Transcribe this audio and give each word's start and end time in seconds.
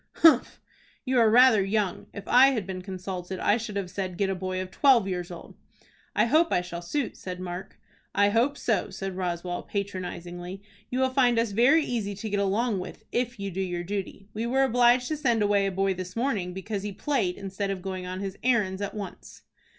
"Humph! 0.15 0.59
You 1.05 1.19
are 1.19 1.29
rather 1.29 1.63
young. 1.63 2.07
If 2.11 2.27
I 2.27 2.47
had 2.47 2.65
been 2.65 2.81
consulted 2.81 3.39
I 3.39 3.57
should 3.57 3.75
have 3.75 3.91
said 3.91 4.17
'Get 4.17 4.31
a 4.31 4.33
boy 4.33 4.59
of 4.59 4.71
twelve 4.71 5.07
years 5.07 5.29
old.'" 5.29 5.53
"I 6.15 6.25
hope 6.25 6.51
I 6.51 6.61
shall 6.61 6.81
suit," 6.81 7.15
said 7.15 7.39
Mark. 7.39 7.79
"I 8.15 8.29
hope 8.29 8.57
so," 8.57 8.89
said 8.89 9.15
Roswell, 9.15 9.61
patronizingly. 9.61 10.63
"You 10.89 11.01
will 11.01 11.11
find 11.11 11.37
us 11.37 11.51
very 11.51 11.85
easy 11.85 12.15
to 12.15 12.29
get 12.31 12.39
along 12.39 12.79
with 12.79 13.03
if 13.11 13.39
you 13.39 13.51
do 13.51 13.61
your 13.61 13.83
duty. 13.83 14.27
We 14.33 14.47
were 14.47 14.63
obliged 14.63 15.07
to 15.09 15.17
send 15.17 15.43
away 15.43 15.67
a 15.67 15.71
boy 15.71 15.93
this 15.93 16.15
morning 16.15 16.51
because 16.51 16.81
he 16.81 16.91
played 16.91 17.37
instead 17.37 17.69
of 17.69 17.83
going 17.83 18.07
on 18.07 18.21
his 18.21 18.39
errands 18.41 18.81
at 18.81 18.95
once." 18.95 19.43